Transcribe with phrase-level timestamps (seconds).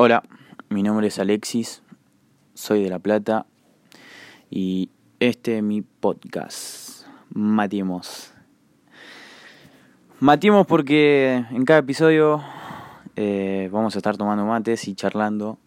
[0.00, 0.22] Hola,
[0.68, 1.82] mi nombre es Alexis,
[2.54, 3.46] soy de La Plata
[4.48, 7.04] y este es mi podcast,
[7.34, 8.32] Matimos.
[10.20, 12.44] Matimos porque en cada episodio
[13.16, 15.58] eh, vamos a estar tomando mates y charlando,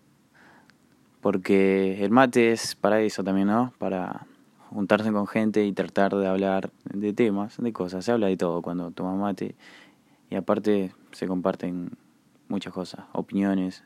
[1.20, 3.74] porque el mate es para eso también, ¿no?
[3.80, 4.28] Para
[4.70, 8.06] juntarse con gente y tratar de hablar de temas, de cosas.
[8.06, 9.56] Se habla de todo cuando toma mate
[10.30, 11.98] y aparte se comparten
[12.48, 13.84] muchas cosas, opiniones,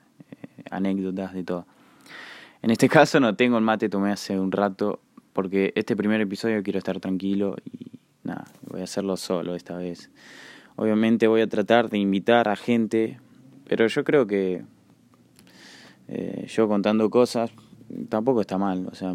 [0.70, 1.66] anécdotas, de todo.
[2.62, 5.00] En este caso no tengo el mate, tomé hace un rato,
[5.34, 7.92] porque este primer episodio quiero estar tranquilo y
[8.24, 10.10] nada, voy a hacerlo solo esta vez.
[10.76, 13.20] Obviamente voy a tratar de invitar a gente,
[13.68, 14.64] pero yo creo que
[16.08, 17.52] eh, yo contando cosas
[18.10, 19.14] tampoco está mal, o sea,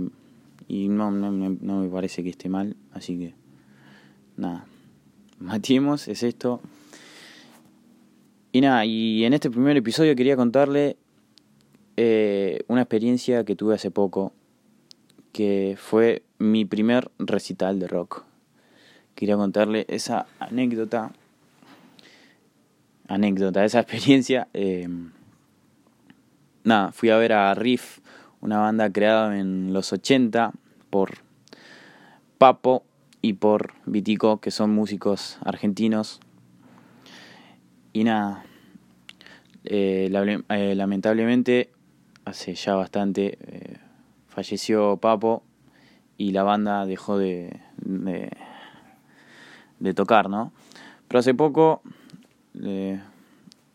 [0.68, 3.34] y no, no, no me parece que esté mal, así que
[4.36, 4.64] nada,
[5.38, 6.60] matiemos, es esto.
[8.52, 10.96] Y nada, y en este primer episodio quería contarle
[11.96, 14.32] eh, una experiencia que tuve hace poco,
[15.32, 18.24] que fue mi primer recital de rock.
[19.14, 21.12] Quería contarle esa anécdota,
[23.06, 24.48] anécdota, esa experiencia.
[24.52, 24.88] Eh,
[26.64, 28.00] nada, fui a ver a Riff,
[28.40, 30.52] una banda creada en los 80
[30.90, 31.18] por
[32.38, 32.82] Papo
[33.22, 36.20] y por Vitico, que son músicos argentinos.
[37.92, 38.44] Y nada,
[39.64, 41.70] eh, lamentablemente
[42.24, 43.78] hace ya bastante eh,
[44.28, 45.42] falleció Papo
[46.16, 47.60] y la banda dejó de,
[49.78, 50.52] de, tocar, ¿no?
[51.08, 51.82] Pero hace poco
[52.62, 53.00] eh,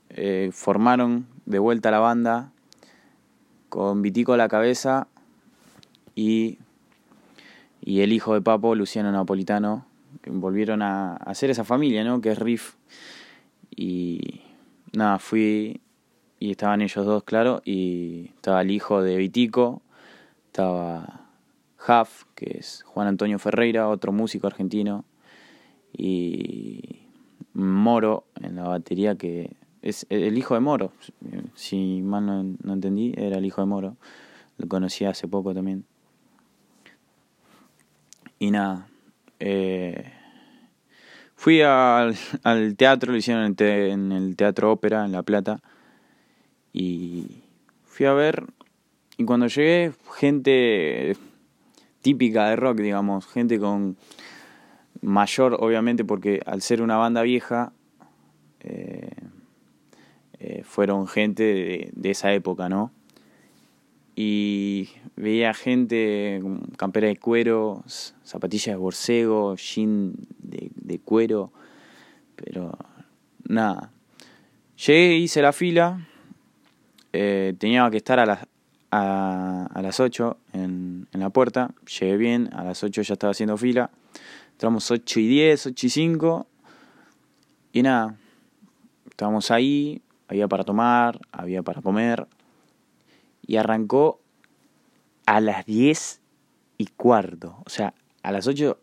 [0.10, 2.52] eh, formaron de vuelta la banda
[3.70, 5.08] con Vitico a la cabeza
[6.14, 6.60] y,
[7.82, 9.86] y el hijo de Papo, Luciano Napolitano,
[10.22, 12.22] que volvieron a hacer esa familia, ¿no?
[12.22, 12.76] Que es Riff.
[13.76, 14.42] Y
[14.94, 15.82] nada, fui
[16.40, 19.82] y estaban ellos dos, claro, y estaba el hijo de Vitico,
[20.48, 21.28] estaba
[21.88, 25.06] Huff, que es Juan Antonio Ferreira, otro músico argentino,
[25.94, 27.00] y
[27.54, 30.92] Moro en la batería, que es el hijo de Moro,
[31.56, 33.98] si mal no, entendí, era el hijo de Moro,
[34.58, 35.86] lo conocí hace poco también.
[38.40, 38.88] Y nada,
[39.40, 40.12] eh,
[41.36, 45.60] fui al, al, teatro, lo hicieron en el Teatro Ópera en La Plata,
[46.74, 47.44] y
[47.84, 48.46] fui a ver,
[49.18, 51.16] y cuando llegué, gente
[52.02, 53.98] típica de rock, digamos, gente con
[55.02, 57.72] mayor, obviamente, porque al ser una banda vieja,
[58.60, 59.10] eh,
[60.40, 62.92] eh, fueron gente de, esa época, ¿no?
[64.16, 67.84] Y veía gente con campera de cuero,
[68.24, 71.52] zapatillas de borcego, jean de, de cuero,
[72.36, 72.78] pero
[73.44, 73.92] nada.
[74.78, 76.08] Llegué, hice la fila
[77.18, 78.40] eh, tenía que estar a las,
[78.92, 81.72] a, a las 8 en, en, la puerta.
[81.98, 83.90] Llegué bien, a las 8 ya estaba haciendo fila.
[84.52, 86.48] Entramos 8 y 10, 8 y 5.
[87.72, 88.18] Y nada,
[89.10, 92.28] estábamos ahí, había para tomar, había para comer.
[93.46, 94.20] Y arrancó
[95.26, 96.22] a las 10
[96.78, 97.58] y cuarto.
[97.66, 98.78] O sea, a las 8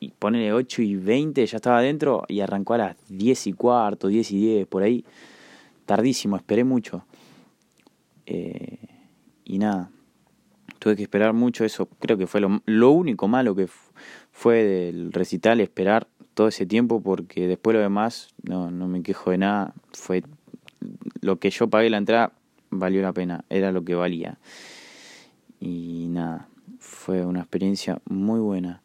[0.00, 4.08] y ponele 8 y 20 ya estaba adentro y arrancó a las 10 y cuarto,
[4.08, 5.04] 10 y 10, por ahí.
[5.86, 7.04] Tardísimo, esperé mucho.
[8.26, 8.78] Eh,
[9.44, 9.90] y nada,
[10.78, 11.88] tuve que esperar mucho eso.
[11.98, 13.68] Creo que fue lo, lo único malo que
[14.30, 19.30] fue del recital, esperar todo ese tiempo, porque después lo demás, no, no me quejo
[19.30, 19.74] de nada.
[19.92, 20.22] Fue
[21.20, 22.32] lo que yo pagué la entrada,
[22.70, 24.38] valió la pena, era lo que valía.
[25.60, 26.48] Y nada,
[26.78, 28.82] fue una experiencia muy buena.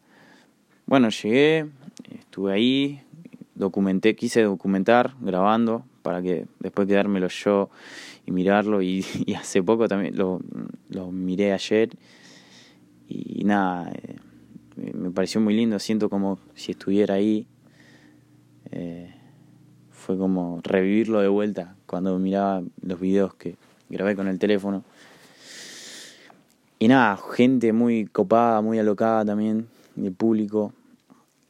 [0.86, 1.70] Bueno, llegué,
[2.10, 3.02] estuve ahí,
[3.54, 7.70] documenté, quise documentar grabando para que después quedármelo yo
[8.26, 9.04] y mirarlo y,
[9.36, 10.40] hace poco también lo,
[10.90, 11.90] lo, miré ayer
[13.08, 14.16] y nada, eh,
[14.94, 17.46] me pareció muy lindo, siento como si estuviera ahí,
[18.72, 19.14] eh,
[19.90, 23.56] fue como revivirlo de vuelta cuando miraba los videos que
[23.88, 24.84] grabé con el teléfono.
[26.78, 30.72] Y nada, gente muy copada, muy alocada también, del público.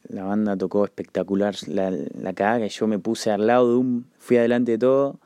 [0.07, 1.55] La banda tocó espectacular.
[1.67, 4.05] La, la cagada que yo me puse al lado de un.
[4.19, 5.19] Fui adelante de todo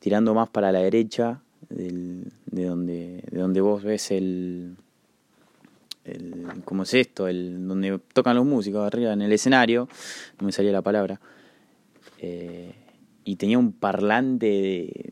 [0.00, 4.76] tirando más para la derecha del, de, donde, de donde vos ves el,
[6.04, 7.28] el ¿cómo es esto?
[7.28, 9.88] El, donde tocan los músicos arriba en el escenario,
[10.40, 11.20] no me salía la palabra,
[12.18, 12.74] eh,
[13.24, 15.10] y tenía un parlante de,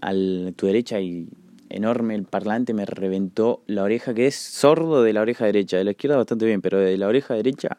[0.00, 0.12] a
[0.56, 1.28] tu derecha y
[1.68, 5.84] enorme el parlante me reventó la oreja, que es sordo de la oreja derecha, de
[5.84, 7.78] la izquierda bastante bien, pero de la oreja derecha,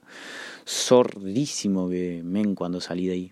[0.65, 3.31] sordísimo que men cuando salí de ahí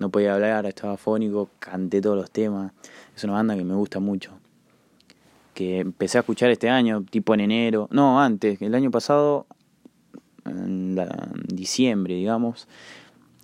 [0.00, 2.72] no podía hablar, estaba fónico, canté todos los temas.
[3.14, 4.32] Es una banda que me gusta mucho.
[5.52, 7.86] Que empecé a escuchar este año, tipo en enero.
[7.92, 9.46] No, antes, el año pasado,
[10.46, 10.98] en,
[11.48, 12.66] diciembre, digamos.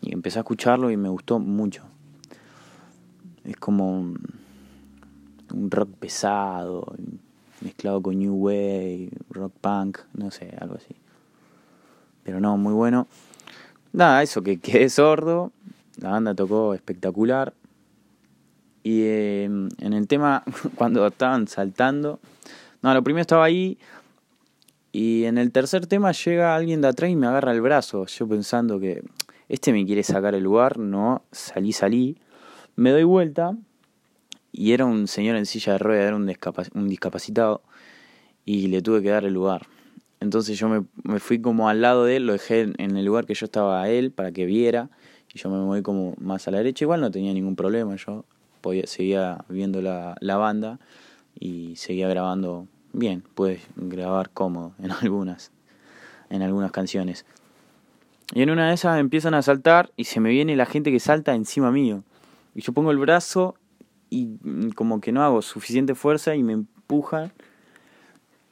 [0.01, 1.83] Y empecé a escucharlo y me gustó mucho.
[3.45, 4.15] Es como
[5.53, 6.95] un, rock pesado,
[7.61, 10.95] mezclado con New Wave, rock punk, no sé, algo así.
[12.23, 13.07] Pero no, muy bueno.
[13.93, 15.53] Nada, eso, que quedé sordo.
[15.99, 17.55] La banda tocó espectacular.
[18.83, 20.45] Y em, en el tema,
[20.77, 22.21] cuando estaban saltando,
[22.83, 23.79] no, lo primero estaba ahí.
[24.93, 28.07] Y en el tercer tema llega alguien de atrás y me agarra el brazo.
[28.07, 29.03] Yo pensando que
[29.49, 30.79] este me quiere sacar el lugar.
[30.79, 32.19] No, salí, salí.
[32.77, 33.57] Me doy vuelta.
[34.59, 37.61] Y era un señor en silla de ruedas, era un, discapacitado.
[38.47, 39.67] Y le tuve que dar el lugar.
[40.21, 43.27] Entonces yo me, me, fui como al lado de él, lo dejé en el lugar
[43.27, 44.89] que yo estaba a él para que viera.
[45.35, 46.87] Y yo me moví como más a la derecha.
[46.87, 47.97] Igual no tenía ningún problema.
[47.97, 48.25] Yo
[48.63, 50.81] podía, seguía viendo la, la banda
[51.39, 53.25] y seguía grabando bien.
[53.35, 55.53] Puedes grabar cómodo en algunas,
[56.31, 57.27] en algunas canciones.
[58.33, 60.99] Y en una de esas empiezan a saltar y se me viene la gente que
[60.99, 62.05] salta encima mío.
[62.55, 63.55] Y yo pongo el brazo
[64.11, 64.39] y
[64.75, 67.33] como que no hago suficiente fuerza y me empujan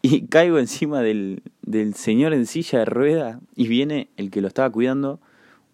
[0.04, 4.48] y caigo encima del, del señor en silla de rueda y viene el que lo
[4.48, 5.18] estaba cuidando,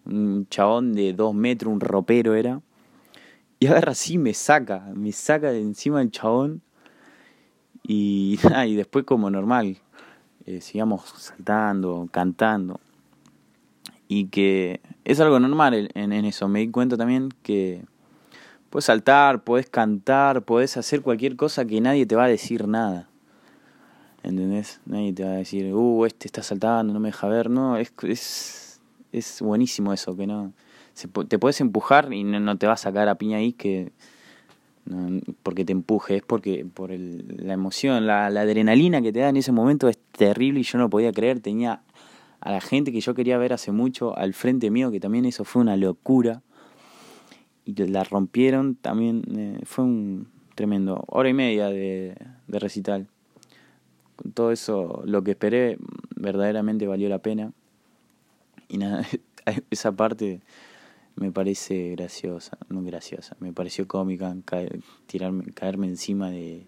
[0.05, 2.61] un chabón de dos metros, un ropero era,
[3.59, 6.61] y agarra así, me saca, me saca de encima del chabón
[7.83, 9.79] y, y después como normal,
[10.45, 12.79] eh, sigamos saltando, cantando.
[14.07, 17.83] Y que es algo normal en, en eso, me di cuenta también que
[18.71, 23.07] puedes saltar, puedes cantar, puedes hacer cualquier cosa que nadie te va a decir nada
[24.23, 24.81] ¿Entendés?
[24.85, 27.49] Nadie te va a decir, uh, este está saltando, no me deja ver.
[27.49, 28.81] No, es, es,
[29.11, 30.53] es buenísimo eso, que no.
[31.27, 33.91] Te puedes empujar y no, te va a sacar a piña ahí que.
[35.41, 39.29] porque te empuje, es porque por el, la emoción, la, la adrenalina que te da
[39.29, 41.39] en ese momento es terrible y yo no podía creer.
[41.39, 41.81] Tenía
[42.41, 45.45] a la gente que yo quería ver hace mucho al frente mío, que también eso
[45.45, 46.43] fue una locura.
[47.65, 51.03] Y la rompieron también, eh, fue un tremendo.
[51.07, 52.15] Hora y media de,
[52.47, 53.07] de recital
[54.33, 55.77] todo eso, lo que esperé
[56.15, 57.51] verdaderamente valió la pena.
[58.67, 59.05] Y nada,
[59.69, 60.41] esa parte
[61.15, 64.33] me parece graciosa, no graciosa, me pareció cómica
[65.07, 66.65] tirarme, caerme encima de,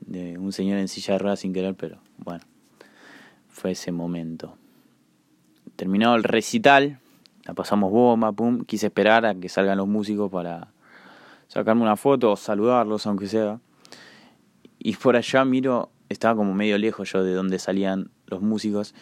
[0.00, 2.44] de un señor en silla de ruedas sin querer, pero bueno,
[3.48, 4.56] fue ese momento.
[5.76, 7.00] Terminado el recital,
[7.46, 10.68] la pasamos bomba, pum, quise esperar a que salgan los músicos para
[11.46, 13.60] sacarme una foto o saludarlos, aunque sea.
[14.78, 18.94] Y por allá miro estaba como medio lejos yo de donde salían los músicos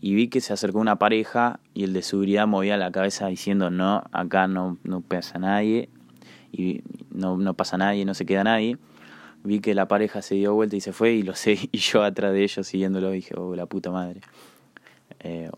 [0.00, 3.70] y vi que se acercó una pareja y el de seguridad movía la cabeza diciendo
[3.70, 5.90] no, acá no, no pasa nadie
[6.52, 8.78] y no, no pasa nadie, no se queda nadie.
[9.42, 12.02] Vi que la pareja se dio vuelta y se fue y lo sé, y yo
[12.02, 14.20] atrás de ellos siguiéndolo dije, oh, la puta madre.
[15.20, 15.50] Eh,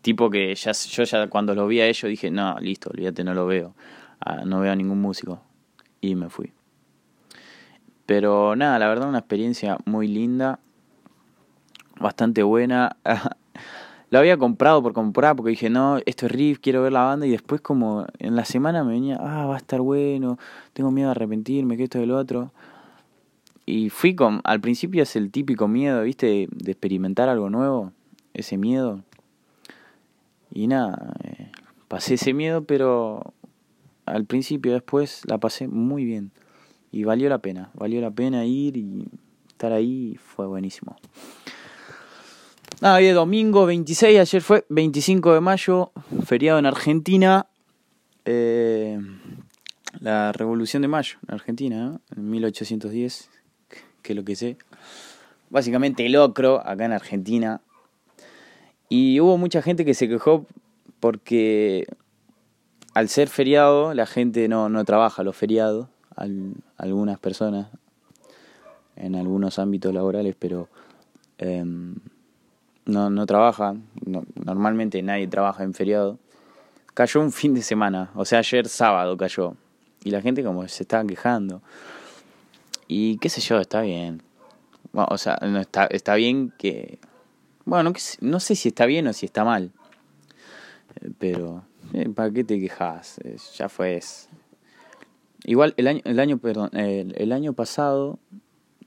[0.00, 3.34] tipo que ya, yo ya cuando lo vi a ellos dije, no, listo, olvídate, no
[3.34, 3.74] lo veo.
[4.20, 5.40] Ah, no veo a ningún músico.
[6.00, 6.52] Y me fui.
[8.06, 10.60] Pero nada, la verdad una experiencia muy linda,
[11.98, 12.96] bastante buena.
[14.10, 17.26] Lo había comprado por comprar porque dije, no, esto es riff, quiero ver la banda
[17.26, 20.38] y después como en la semana me venía, ah, va a estar bueno,
[20.72, 22.52] tengo miedo a arrepentirme, que esto y lo otro.
[23.64, 27.90] Y fui con, al principio es el típico miedo, viste, de experimentar algo nuevo,
[28.32, 29.00] ese miedo.
[30.52, 31.50] Y nada, eh,
[31.88, 33.34] pasé ese miedo, pero
[34.04, 36.32] al principio después la pasé muy bien
[36.92, 39.08] y valió la pena, valió la pena ir y
[39.48, 40.96] estar ahí, fue buenísimo.
[42.80, 45.92] Nada, hoy es domingo 26, ayer fue 25 de mayo,
[46.24, 47.46] feriado en Argentina,
[48.24, 48.98] eh,
[50.00, 53.30] la Revolución de Mayo en Argentina, en 1810,
[54.02, 54.58] que es lo que sé.
[55.48, 57.60] Básicamente el ocro acá en Argentina.
[58.88, 60.46] Y hubo mucha gente que se quejó
[61.00, 61.86] porque
[62.94, 65.88] al ser feriado la gente no, no trabaja los feriados
[66.78, 67.68] algunas personas
[68.96, 70.68] en algunos ámbitos laborales, pero
[71.38, 71.96] em,
[72.86, 73.86] no, no trabajan,
[74.34, 76.18] normalmente nadie trabaja en feriado.
[76.94, 79.54] Cayó un fin de semana, o sea, ayer sábado cayó,
[80.02, 81.60] y la gente como se estaba quejando.
[82.88, 84.22] Y qué sé yo, está bien.
[84.92, 86.98] o sea, no está, está bien que...
[87.66, 89.72] Bueno, no, sé si está bien o si está mal.
[91.00, 93.18] Eh, pero, eh, ¿para qué te quejas?
[93.24, 94.00] Eh, ya fue.
[95.42, 98.20] Igual el año, el año, perdón, el, año pasado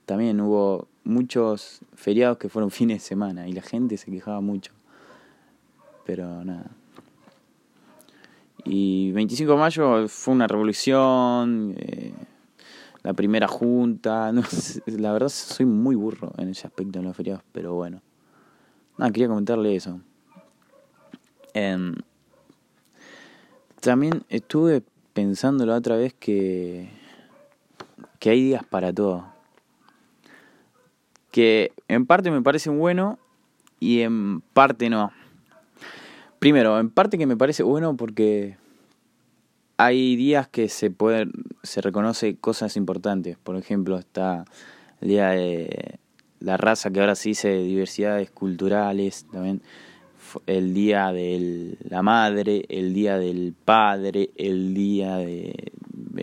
[0.06, 4.72] también hubo muchos feriados que fueron fines de semana y la gente se quejaba mucho.
[6.06, 6.70] Pero nada.
[8.64, 11.76] Y 25 de mayo fue una revolución,
[13.02, 14.32] la primera junta.
[14.32, 14.42] No,
[14.86, 18.00] la verdad soy muy burro en ese aspecto en los feriados, pero bueno.
[19.00, 19.98] Nada, quería comentarle eso.
[21.54, 21.94] Em,
[23.80, 24.82] también estuve
[25.14, 26.90] pensando la otra vez que,
[28.18, 29.24] que hay días para todo.
[31.30, 33.18] Que en parte me parece bueno
[33.78, 35.12] y en parte no.
[36.38, 38.58] Primero, en parte que me parece bueno porque
[39.78, 43.38] hay días que se pueden, se reconoce cosas importantes.
[43.38, 44.44] Por ejemplo, está
[45.00, 45.99] el día de
[46.40, 49.62] la raza que ahora se dice diversidades culturales, también
[50.46, 55.72] el día de la madre, el día del padre, el día de,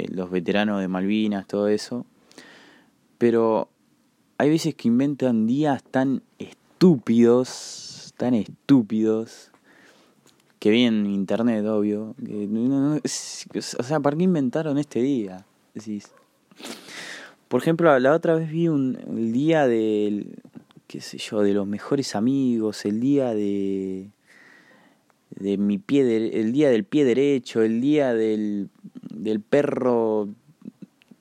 [0.09, 2.05] los veteranos de Malvinas, todo eso.
[3.17, 3.69] Pero
[4.37, 9.51] hay veces que inventan días tan estúpidos, tan estúpidos,
[10.59, 12.15] que vi en internet, obvio.
[12.17, 15.45] o sea, ¿para qué inventaron este día?
[15.73, 16.11] Decís.
[17.47, 20.35] Por ejemplo, la otra vez vi un, el día del,
[20.87, 24.09] qué sé yo, de los mejores amigos, el día de,
[25.31, 28.69] de mi pie, el día del pie derecho, el día del,
[29.13, 30.27] del perro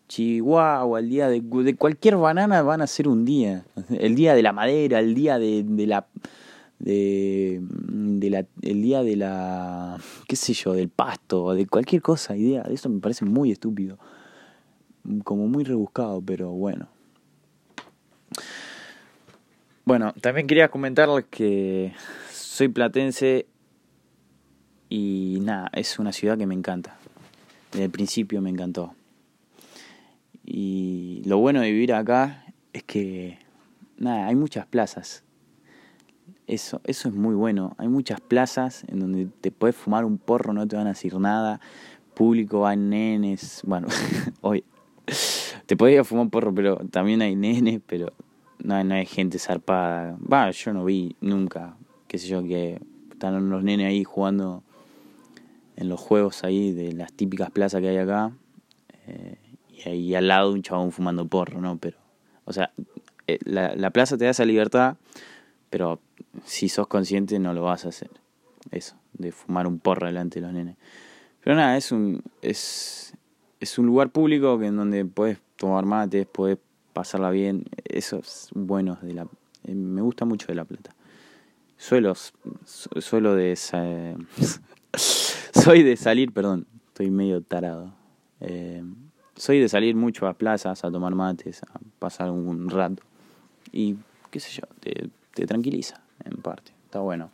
[0.09, 3.65] chihuahua, el día de, de cualquier banana van a ser un día.
[3.91, 6.07] El día de la madera, el día de, de la
[6.79, 12.37] de, de la, el día de la, qué sé yo, del pasto, de cualquier cosa,
[12.37, 13.99] idea, eso me parece muy estúpido
[15.25, 16.89] como muy rebuscado, pero bueno.
[19.85, 21.93] Bueno, también quería comentarles que
[22.33, 23.47] soy platense
[24.89, 26.99] y nada, es una ciudad que me encanta.
[27.71, 28.95] Desde el principio me encantó.
[30.45, 33.39] Y lo bueno de vivir acá es que,
[33.99, 35.25] nada, hay muchas plazas.
[36.47, 37.75] Eso, eso es muy bueno.
[37.79, 41.19] Hay muchas plazas en donde te puedes fumar un porro, no te van a decir
[41.19, 41.61] nada.
[42.15, 43.63] Público, hay nenes.
[43.65, 43.89] Bueno,
[44.41, 44.65] hoy
[45.67, 48.13] te podía fumar porro, pero también hay nenes, pero
[48.63, 50.17] no, no hay gente zarpada.
[50.21, 51.77] Va, yo no vi nunca,
[52.09, 54.63] qué sé yo, que están los nenes ahí jugando
[55.77, 58.33] en los juegos ahí de las típicas plazas que hay acá.
[59.07, 59.39] Eh,
[59.71, 61.79] y ahí al lado un chabón fumando porro, ¿no?
[61.79, 61.99] Pero,
[62.45, 62.73] o sea,
[63.27, 64.97] eh, la, la plaza te da esa libertad,
[65.71, 66.01] pero
[66.45, 68.11] si sos consciente no lo vas a hacer.
[68.71, 70.77] Eso, de fumar un porro delante de los nenes.
[71.43, 73.15] Pero nada, es un, es,
[73.61, 76.59] es un lugar público que en donde puedes tomar mates, puedes
[76.93, 77.65] pasarla bien.
[77.85, 79.27] Eso es bueno de la
[79.67, 80.95] eh, me gusta mucho de La Plata.
[81.77, 82.15] Suelo
[82.65, 83.57] suelo de
[84.95, 87.93] soy de salir, perdón, estoy medio tarado.
[88.41, 88.83] Eh,
[89.35, 93.03] soy de salir mucho a plazas a tomar mates, a pasar un rato.
[93.73, 93.97] Y
[94.31, 96.73] qué sé yo, te, te tranquiliza en parte.
[96.85, 97.31] Está bueno.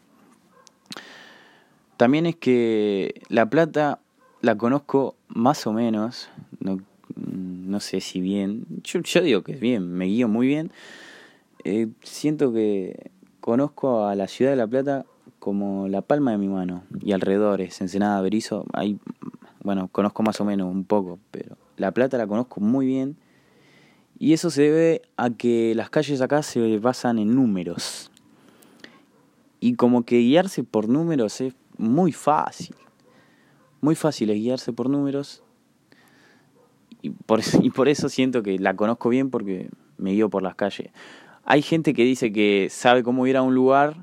[1.96, 4.00] También es que La Plata
[4.42, 6.80] la conozco más o menos, no,
[7.16, 10.72] no sé si bien, yo, digo que es bien, me guío muy bien.
[11.64, 15.06] Eh, siento que conozco a la ciudad de La Plata
[15.38, 18.99] como la palma de mi mano y alrededores, Ensenada, Berizo, ahí,
[19.62, 23.16] bueno, conozco más o menos un poco, pero La Plata la conozco muy bien.
[24.18, 28.11] Y eso se debe a que las calles acá se basan en números.
[29.58, 32.76] Y como que guiarse por números es muy fácil
[33.82, 35.42] muy fácil es guiarse por números
[37.02, 40.54] y por, y por eso siento que la conozco bien porque me guío por las
[40.54, 40.90] calles.
[41.44, 43.96] Hay gente que dice que sabe cómo ir a un lugar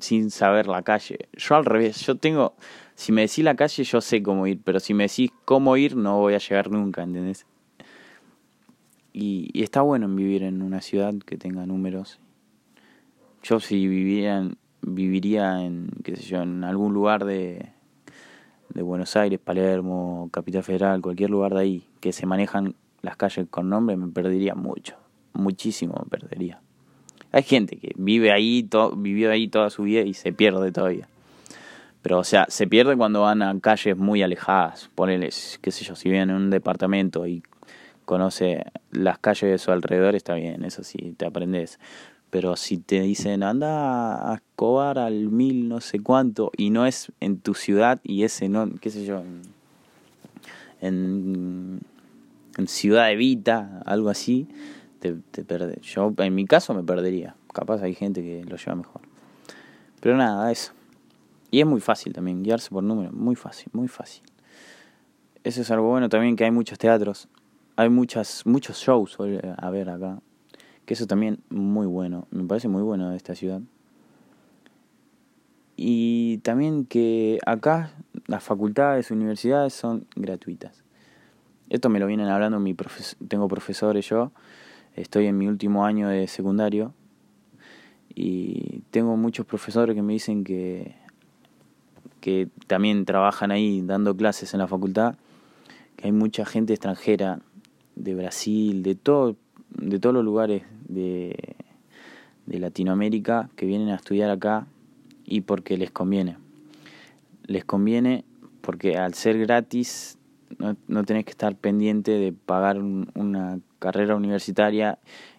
[0.00, 1.28] sin saber la calle.
[1.34, 2.54] Yo al revés, yo tengo,
[2.94, 5.96] si me decís la calle yo sé cómo ir, pero si me decís cómo ir
[5.96, 7.46] no voy a llegar nunca, ¿entendés?
[9.12, 12.20] Y, está bueno en vivir en una ciudad que tenga números.
[13.42, 17.75] Yo si viviría en, qué sé yo, en algún lugar de,
[18.76, 23.46] de Buenos Aires, Palermo, Capital Federal, cualquier lugar de ahí que se manejan las calles
[23.50, 24.96] con nombre, me perdería mucho,
[25.32, 26.60] muchísimo me perdería.
[27.32, 28.68] Hay gente que vive ahí,
[28.98, 31.08] vivió ahí toda su vida y se pierde todavía.
[32.02, 34.90] Pero, o sea, se pierde cuando van a calles muy alejadas.
[34.94, 35.30] Ponele,
[35.60, 37.42] qué sé yo, si viven en un departamento y
[38.04, 41.80] conoce las calles de su alrededor, está bien, eso sí, te aprendes.
[42.36, 47.10] Pero si te dicen anda a Escobar al mil no sé cuánto y no es
[47.18, 49.22] en tu ciudad y ese no, qué sé yo,
[50.82, 51.80] en,
[52.58, 54.48] en, Ciudad Evita, algo así,
[54.98, 55.80] te, te perdes.
[55.80, 57.36] Yo en mi caso me perdería.
[57.54, 59.00] Capaz hay gente que lo lleva mejor.
[60.00, 60.72] Pero nada, eso.
[61.50, 64.22] Y es muy fácil también, guiarse por números, muy fácil, muy fácil.
[65.42, 67.28] Eso es algo bueno también que hay muchos teatros,
[67.76, 69.16] hay muchas, muchos shows
[69.56, 70.18] a ver acá.
[70.86, 73.60] Que eso también muy bueno, me parece muy bueno de esta ciudad.
[75.76, 77.92] Y también que acá
[78.26, 80.84] las facultades, universidades son gratuitas.
[81.68, 82.74] Esto me lo vienen hablando mi
[83.28, 84.32] tengo profesores yo,
[84.94, 86.94] estoy en mi último año de secundario
[88.14, 90.94] y tengo muchos profesores que me dicen que,
[92.20, 95.16] que también trabajan ahí dando clases en la facultad,
[95.96, 97.40] que hay mucha gente extranjera
[97.94, 99.36] de Brasil, de todo,
[99.78, 101.56] de todos los lugares de,
[102.46, 104.66] de Latinoamérica que vienen a estudiar acá
[105.24, 106.38] y porque les conviene.
[107.44, 108.24] Les conviene
[108.60, 110.18] porque al ser gratis
[110.58, 114.98] no, no tenés que estar pendiente de pagar una carrera universitaria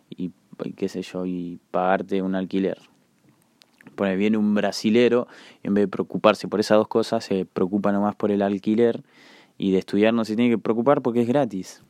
[0.10, 0.32] y,
[0.76, 2.78] qué sé yo, y pagarte un alquiler.
[3.96, 5.28] Pone, viene un brasilero,
[5.64, 9.04] en vez de preocuparse por esas dos cosas, se preocupa nomás por el alquiler
[9.58, 11.82] y de estudiar no se tiene que preocupar porque es gratis.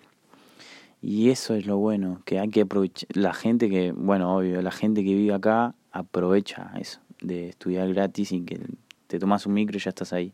[1.02, 4.72] Y eso es lo bueno, que hay que aprovechar, la gente que, bueno, obvio, la
[4.72, 8.60] gente que vive acá aprovecha eso, de estudiar gratis y que
[9.06, 10.34] te tomas un micro y ya estás ahí.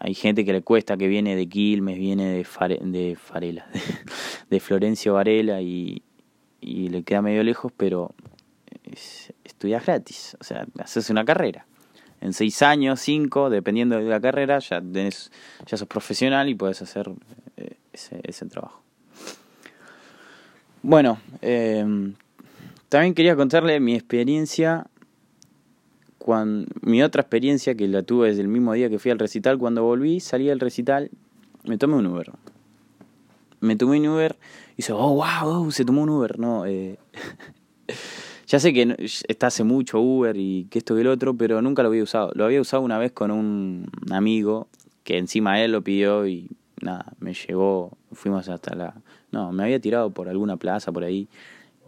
[0.00, 2.46] Hay gente que le cuesta, que viene de Quilmes, viene de,
[2.82, 3.66] de Farela,
[4.50, 6.02] de, Florencio Varela y,
[6.60, 8.14] y, le queda medio lejos, pero
[9.44, 11.66] estudias gratis, o sea, haces una carrera.
[12.20, 15.32] En seis años, cinco, dependiendo de la carrera, ya, tenés,
[15.66, 17.10] ya sos profesional y puedes hacer
[17.56, 18.82] eh, ese, ese trabajo.
[20.82, 21.84] Bueno, eh,
[22.88, 24.86] también quería contarle mi experiencia,
[26.18, 29.58] cuando, mi otra experiencia que la tuve desde el mismo día que fui al recital.
[29.58, 31.10] Cuando volví, salí del recital,
[31.64, 32.30] me tomé un Uber.
[33.60, 34.36] Me tomé un Uber
[34.72, 36.38] y dice, oh, wow, se tomó un Uber.
[36.38, 36.98] No, eh,
[38.46, 38.94] ya sé que
[39.28, 42.30] está hace mucho Uber y que esto que el otro, pero nunca lo había usado.
[42.34, 44.68] Lo había usado una vez con un amigo
[45.02, 46.48] que encima él lo pidió y
[46.82, 48.94] nada, me llevó, fuimos hasta la...
[49.30, 51.28] No, me había tirado por alguna plaza por ahí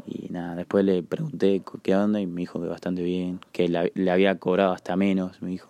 [0.07, 4.11] y nada, después le pregunté qué onda y me dijo que bastante bien, que le
[4.11, 5.69] había cobrado hasta menos, me dijo.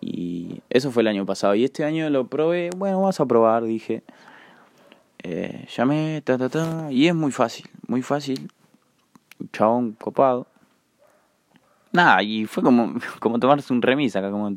[0.00, 1.54] Y eso fue el año pasado.
[1.54, 4.02] Y este año lo probé, bueno, vamos a probar, dije.
[5.22, 6.90] Eh, llamé, ta, ta, ta.
[6.90, 8.50] Y es muy fácil, muy fácil.
[9.52, 10.46] chabón copado.
[11.92, 14.56] Nada, y fue como, como tomarse un remis acá, como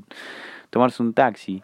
[0.69, 1.61] tomarse un taxi.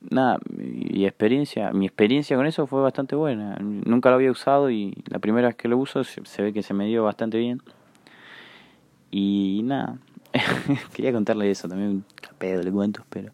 [0.00, 3.56] Nada, mi experiencia, mi experiencia con eso fue bastante buena.
[3.60, 6.72] Nunca lo había usado y la primera vez que lo uso se, ve que se
[6.72, 7.60] me dio bastante bien.
[9.10, 9.98] Y nada,
[10.94, 12.04] quería contarle eso también, un
[12.38, 13.32] pedo de cuentos, pero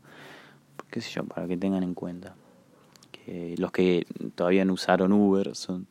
[0.91, 2.35] qué sé yo, para que tengan en cuenta
[3.11, 5.87] que los que todavía no usaron Uber son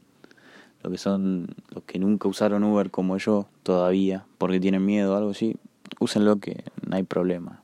[0.82, 5.18] los que son los que nunca usaron Uber como yo todavía porque tienen miedo o
[5.18, 5.58] algo así,
[6.00, 7.63] úsenlo que no hay problema.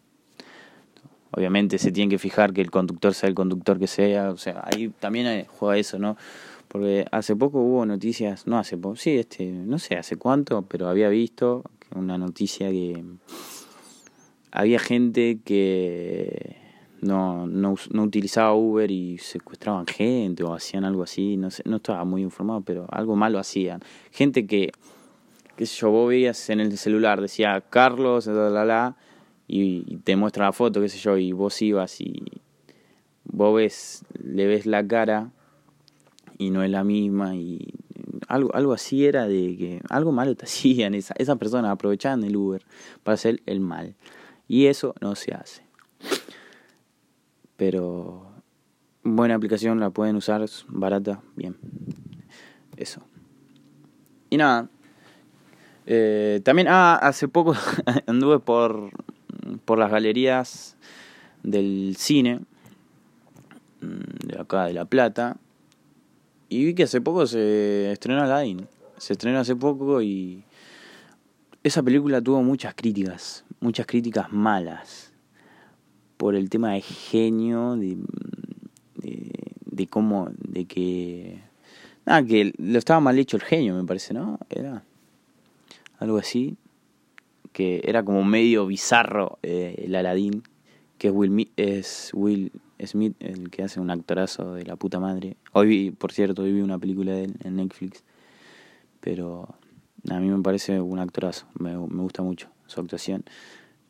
[1.31, 4.63] Obviamente se tienen que fijar que el conductor sea el conductor que sea, o sea,
[4.65, 6.17] ahí también juega eso, ¿no?
[6.67, 10.87] Porque hace poco hubo noticias, no hace poco, sí, este, no sé hace cuánto, pero
[10.87, 11.63] había visto
[11.95, 13.03] una noticia que
[14.51, 16.57] había gente que
[17.01, 21.77] no, no, no utilizaba Uber y secuestraban gente o hacían algo así, no sé, no
[21.77, 23.81] estaba muy informado, pero algo malo hacían.
[24.11, 24.71] Gente que,
[25.55, 28.95] qué sé yo, vos veías en el celular, decía Carlos, la, la, la,
[29.49, 32.23] y, te muestra la foto, qué sé yo, y vos ibas y
[33.25, 35.31] vos ves, le ves la cara
[36.37, 37.73] y no es la misma y
[38.27, 42.37] algo, algo así era de que algo malo te hacían, esa, esas personas aprovechaban el
[42.37, 42.63] Uber
[43.03, 43.95] para hacer el mal
[44.47, 45.63] y eso no se hace.
[47.57, 48.31] Pero
[49.03, 51.57] buena aplicación, la pueden usar, es barata, bien.
[52.77, 53.01] Eso.
[54.29, 54.69] Y nada.
[55.85, 57.55] Eh, también, ah, hace poco
[58.07, 58.91] anduve por
[59.69, 60.75] por las galerías
[61.43, 62.39] del cine
[63.81, 65.37] mm, de acá de La Plata
[66.49, 68.67] y vi que hace poco se estrenó Aladdin.
[68.97, 70.43] Se estrenó hace poco y
[71.61, 75.13] esa película tuvo muchas críticas, muchas críticas malas
[76.17, 77.95] por el tema de genio, de,
[78.95, 79.31] de,
[79.65, 81.43] de cómo, de que...
[82.07, 84.39] Nada, que lo estaba mal hecho el genio, me parece, ¿no?
[84.49, 84.81] Era
[85.99, 86.57] algo así
[87.59, 90.43] que era como medio bizarro eh, el Aladdin,
[90.97, 95.35] que es Will, es Will Smith, el que hace un actorazo de la puta madre.
[95.51, 98.05] Hoy vi, por cierto, hoy vi una película de él en Netflix,
[99.01, 99.55] pero
[100.09, 103.25] a mí me parece un actorazo, me, me gusta mucho su actuación.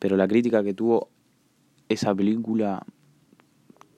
[0.00, 1.08] Pero la crítica que tuvo
[1.88, 2.84] esa película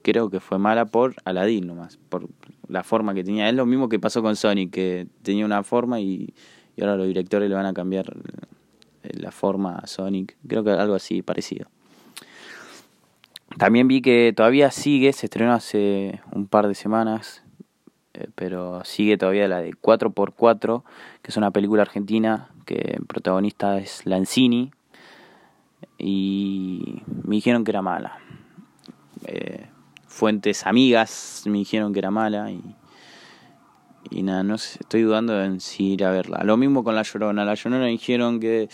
[0.02, 2.28] creo que fue mala por Aladdin nomás, por
[2.68, 3.48] la forma que tenía.
[3.48, 6.34] Es lo mismo que pasó con Sonic, que tenía una forma y,
[6.76, 8.14] y ahora los directores le van a cambiar
[9.02, 11.66] la forma Sonic, creo que algo así parecido.
[13.58, 17.42] También vi que todavía sigue, se estrenó hace un par de semanas,
[18.14, 20.82] eh, pero sigue todavía la de 4x4,
[21.22, 24.70] que es una película argentina que protagonista es Lanzini.
[25.98, 28.18] y me dijeron que era mala.
[29.24, 29.66] Eh,
[30.06, 32.74] fuentes amigas me dijeron que era mala y,
[34.10, 36.42] y nada, no sé, estoy dudando en si ir a verla.
[36.44, 37.44] Lo mismo con La Llorona.
[37.44, 38.68] La Llorona dijeron que...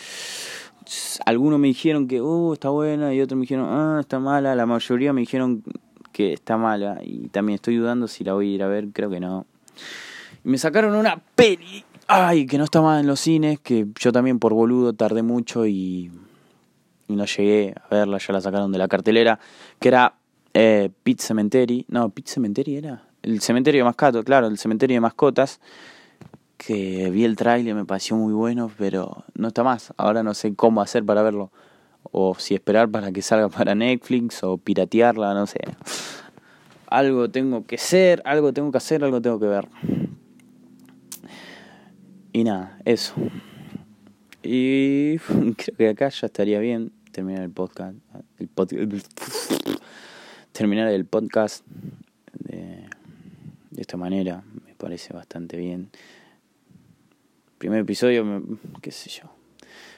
[1.25, 4.55] Algunos me dijeron que, uh, está buena y otros me dijeron, ah, está mala.
[4.55, 5.63] La mayoría me dijeron
[6.11, 9.09] que está mala y también estoy dudando si la voy a ir a ver, creo
[9.09, 9.45] que no.
[10.43, 14.11] Y me sacaron una peli, ay, que no está más en los cines, que yo
[14.11, 16.11] también por boludo tardé mucho y,
[17.07, 19.39] no llegué a verla, ya la sacaron de la cartelera,
[19.79, 20.15] que era
[20.53, 25.01] eh, Pit Cemetery, no, Pit Cemetery era, el cementerio de mascotas, claro, el cementerio de
[25.01, 25.59] mascotas,
[26.57, 29.93] que vi el trailer, me pareció muy bueno, pero no está más.
[29.97, 31.51] Ahora no sé cómo hacer para verlo.
[32.11, 35.59] O si esperar para que salga para Netflix o piratearla, no sé.
[36.87, 39.67] Algo tengo que ser, algo tengo que hacer, algo tengo que ver.
[42.33, 43.13] Y nada, eso.
[44.43, 45.17] Y
[45.55, 47.95] creo que acá ya estaría bien terminar el podcast.
[48.37, 48.49] El
[50.51, 51.65] terminar el podcast
[52.33, 52.88] de,
[53.71, 54.43] de esta manera.
[54.65, 55.89] Me parece bastante bien.
[57.57, 58.43] Primer episodio,
[58.81, 59.29] qué sé yo.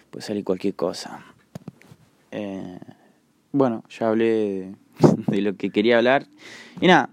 [0.10, 1.24] Puede salir cualquier cosa.
[2.32, 2.80] Eh,
[3.52, 4.76] bueno, ya hablé
[5.28, 6.26] de, lo que quería hablar.
[6.80, 7.10] Y nada,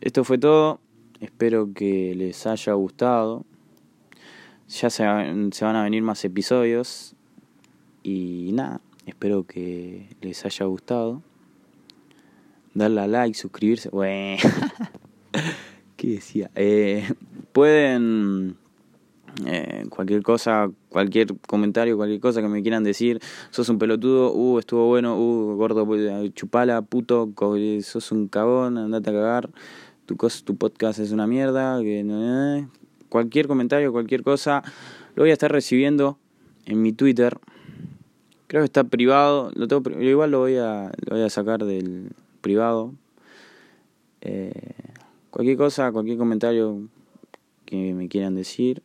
[0.00, 0.80] esto fue todo.
[1.20, 3.44] Espero que les haya gustado.
[4.68, 5.04] Ya se,
[5.52, 7.14] se van a venir más episodios.
[8.02, 11.22] Y nada, espero que les haya gustado.
[12.74, 13.88] Darle a like, suscribirse.
[13.90, 14.42] Bueno,
[15.98, 16.50] ¿qué decía?
[16.54, 17.06] Eh,
[17.52, 18.56] pueden
[19.44, 24.58] eh, cualquier cosa, cualquier comentario, cualquier cosa que me quieran decir, sos un pelotudo, uh,
[24.58, 27.30] estuvo bueno, uh, gordo, pues, chupala, puto,
[27.82, 29.50] sos un cagón, andate a cagar,
[30.06, 32.66] tu, tu podcast es una mierda, que, eh,
[33.08, 34.62] cualquier comentario, cualquier cosa,
[35.14, 36.18] lo voy a estar recibiendo
[36.64, 37.38] en mi Twitter.
[38.46, 42.12] Creo que está privado, lo tengo, igual lo voy a, lo voy a sacar del
[42.40, 42.94] privado.
[44.20, 44.52] Eh,
[45.30, 46.88] cualquier cosa, cualquier comentario
[47.64, 48.82] que me quieran decir,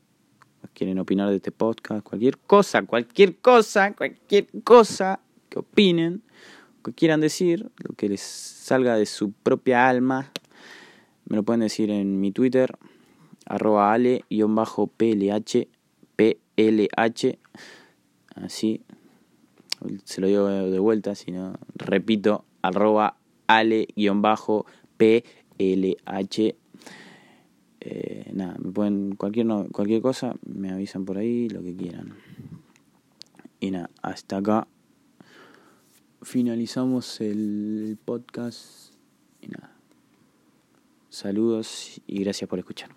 [0.73, 6.21] quieren opinar de este podcast, cualquier cosa, cualquier cosa, cualquier cosa que opinen,
[6.83, 10.31] que quieran decir, lo que les salga de su propia alma,
[11.25, 12.77] me lo pueden decir en mi Twitter,
[13.45, 15.67] arroba ale-plh,
[16.15, 17.37] plh,
[18.35, 18.81] así,
[20.03, 25.23] se lo digo de vuelta, si no, repito, arroba ale-plh,
[27.79, 32.15] eh, nada, me pueden, cualquier, cualquier cosa, me avisan por ahí, lo que quieran.
[33.59, 34.67] Y nada, hasta acá
[36.21, 38.93] finalizamos el podcast.
[39.41, 39.75] Y nada,
[41.09, 42.89] saludos y gracias por escuchar.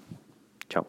[0.68, 0.86] Chao.